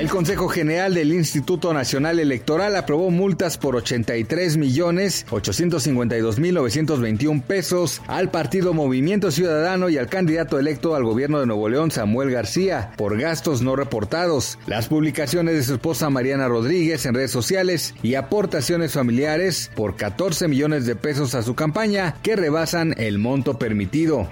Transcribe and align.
El 0.00 0.08
Consejo 0.08 0.48
General 0.48 0.94
del 0.94 1.12
Instituto 1.12 1.74
Nacional 1.74 2.18
Electoral 2.20 2.74
aprobó 2.74 3.10
multas 3.10 3.58
por 3.58 3.76
83 3.76 4.56
millones 4.56 5.26
852 5.28 6.38
mil 6.38 6.54
921 6.54 7.42
pesos 7.42 8.00
al 8.06 8.30
partido 8.30 8.72
Movimiento 8.72 9.30
Ciudadano 9.30 9.90
y 9.90 9.98
al 9.98 10.06
candidato 10.06 10.58
electo 10.58 10.94
al 10.94 11.04
gobierno 11.04 11.38
de 11.38 11.44
Nuevo 11.44 11.68
León, 11.68 11.90
Samuel 11.90 12.30
García, 12.30 12.92
por 12.96 13.20
gastos 13.20 13.60
no 13.60 13.76
reportados. 13.76 14.58
Las 14.66 14.88
publicaciones 14.88 15.54
de 15.56 15.64
su 15.64 15.74
esposa 15.74 16.08
Mariana 16.08 16.48
Rodríguez 16.48 17.04
en 17.04 17.12
redes 17.12 17.30
sociales 17.30 17.94
y 18.02 18.14
aportaciones 18.14 18.94
familiares 18.94 19.70
por 19.76 19.96
14 19.96 20.48
millones 20.48 20.86
de 20.86 20.96
pesos 20.96 21.34
a 21.34 21.42
su 21.42 21.54
campaña 21.54 22.16
que 22.22 22.36
rebasan 22.36 22.94
el 22.96 23.18
monto 23.18 23.58
permitido. 23.58 24.30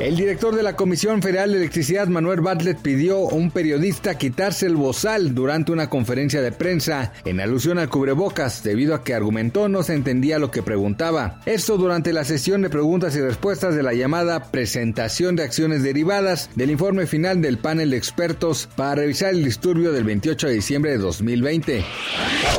El 0.00 0.14
director 0.14 0.54
de 0.54 0.62
la 0.62 0.76
Comisión 0.76 1.22
Federal 1.22 1.50
de 1.50 1.58
Electricidad, 1.58 2.06
Manuel 2.06 2.40
Bartlett, 2.40 2.78
pidió 2.78 3.16
a 3.28 3.34
un 3.34 3.50
periodista 3.50 4.16
quitarse 4.16 4.66
el 4.66 4.76
bozal 4.76 5.34
durante 5.34 5.72
una 5.72 5.90
conferencia 5.90 6.40
de 6.40 6.52
prensa 6.52 7.12
en 7.24 7.40
alusión 7.40 7.78
al 7.78 7.88
cubrebocas, 7.88 8.62
debido 8.62 8.94
a 8.94 9.02
que 9.02 9.12
argumentó 9.12 9.68
no 9.68 9.82
se 9.82 9.94
entendía 9.94 10.38
lo 10.38 10.52
que 10.52 10.62
preguntaba. 10.62 11.40
Esto 11.46 11.76
durante 11.78 12.12
la 12.12 12.24
sesión 12.24 12.62
de 12.62 12.70
preguntas 12.70 13.16
y 13.16 13.20
respuestas 13.20 13.74
de 13.74 13.82
la 13.82 13.92
llamada 13.92 14.52
presentación 14.52 15.34
de 15.34 15.42
acciones 15.42 15.82
derivadas 15.82 16.48
del 16.54 16.70
informe 16.70 17.06
final 17.06 17.42
del 17.42 17.58
panel 17.58 17.90
de 17.90 17.96
expertos 17.96 18.68
para 18.76 18.94
revisar 18.94 19.30
el 19.30 19.44
disturbio 19.44 19.90
del 19.90 20.04
28 20.04 20.46
de 20.46 20.54
diciembre 20.54 20.92
de 20.92 20.98
2020. 20.98 21.84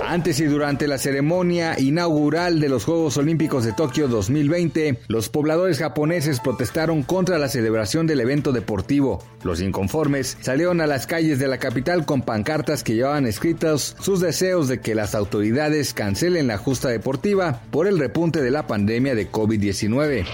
Antes 0.06 0.42
y 0.42 0.46
durante 0.46 0.88
la 0.88 0.98
ceremonia 0.98 1.80
inaugural 1.80 2.60
de 2.60 2.68
los 2.68 2.84
Juegos 2.84 3.16
Olímpicos 3.16 3.64
de 3.64 3.72
Tokio 3.72 4.10
2020, 4.10 5.00
los 5.08 5.30
pobladores 5.30 5.80
japoneses 5.80 6.42
protestaron 6.42 7.04
contra 7.04 7.19
la 7.28 7.50
celebración 7.50 8.08
del 8.08 8.22
evento 8.22 8.54
deportivo. 8.54 9.22
Los 9.44 9.62
inconformes 9.62 10.38
salieron 10.42 10.80
a 10.82 10.88
las 10.88 11.06
calles 11.06 11.38
de 11.38 11.48
la 11.48 11.58
capital 11.58 12.06
con 12.06 12.22
pancartas 12.22 12.84
que 12.84 12.96
llevaban 12.96 13.26
escritos 13.26 13.96
sus 14.00 14.22
deseos 14.22 14.68
de 14.68 14.80
que 14.80 14.96
las 14.96 15.16
autoridades 15.16 15.94
cancelen 15.94 16.48
la 16.48 16.58
justa 16.58 16.90
deportiva 16.90 17.62
por 17.72 17.88
el 17.88 18.00
repunte 18.00 18.42
de 18.42 18.52
la 18.52 18.68
pandemia 18.68 19.16
de 19.16 19.30
COVID-19. 19.30 20.26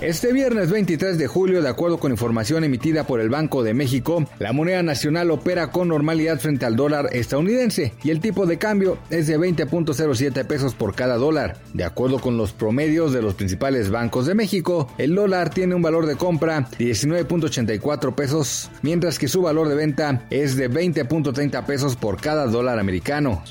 Este 0.00 0.32
viernes 0.32 0.70
23 0.70 1.18
de 1.18 1.26
julio, 1.26 1.60
de 1.60 1.68
acuerdo 1.68 1.98
con 1.98 2.10
información 2.10 2.64
emitida 2.64 3.06
por 3.06 3.20
el 3.20 3.28
Banco 3.28 3.62
de 3.62 3.74
México, 3.74 4.24
la 4.38 4.54
moneda 4.54 4.82
nacional 4.82 5.30
opera 5.30 5.70
con 5.70 5.88
normalidad 5.88 6.40
frente 6.40 6.64
al 6.64 6.76
dólar 6.76 7.10
estadounidense 7.12 7.92
y 8.02 8.10
el 8.10 8.20
tipo 8.20 8.46
de 8.46 8.56
cambio 8.56 8.96
es 9.10 9.26
de 9.26 9.38
20.07 9.38 10.46
pesos 10.46 10.74
por 10.74 10.94
cada 10.94 11.16
dólar. 11.16 11.58
De 11.74 11.84
acuerdo 11.84 12.18
con 12.18 12.38
los 12.38 12.52
promedios 12.52 13.12
de 13.12 13.20
los 13.20 13.34
principales 13.34 13.90
bancos 13.90 14.24
de 14.26 14.34
México, 14.34 14.90
el 14.96 15.14
dólar 15.14 15.50
tiene 15.50 15.74
un 15.74 15.82
valor 15.82 15.89
de 15.90 16.16
compra 16.16 16.68
de 16.78 16.86
19.84 16.86 18.14
pesos, 18.14 18.70
mientras 18.82 19.18
que 19.18 19.28
su 19.28 19.42
valor 19.42 19.68
de 19.68 19.74
venta 19.74 20.26
es 20.30 20.56
de 20.56 20.70
20.30 20.70 21.66
pesos 21.66 21.96
por 21.96 22.20
cada 22.20 22.46
dólar 22.46 22.78
americano. 22.78 23.42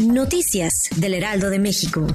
Noticias 0.00 0.88
del 0.96 1.14
Heraldo 1.14 1.50
de 1.50 1.58
México. 1.58 2.06